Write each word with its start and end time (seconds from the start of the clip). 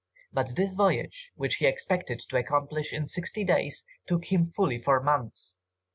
But 0.33 0.55
this 0.55 0.73
voyage, 0.73 1.31
which 1.35 1.57
he 1.57 1.67
expected 1.67 2.23
to 2.29 2.37
accomplish 2.37 2.91
in 2.91 3.05
sixty 3.05 3.43
days, 3.43 3.85
took 4.07 4.31
him 4.31 4.47
fully 4.47 4.79
four 4.79 4.99
months. 5.03 5.61